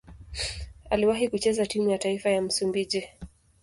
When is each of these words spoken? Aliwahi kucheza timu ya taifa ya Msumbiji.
Aliwahi 0.89 1.29
kucheza 1.29 1.65
timu 1.65 1.89
ya 1.89 1.97
taifa 1.97 2.29
ya 2.29 2.41
Msumbiji. 2.41 3.07